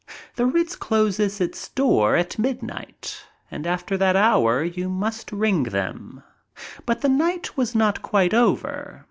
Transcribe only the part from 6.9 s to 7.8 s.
the night was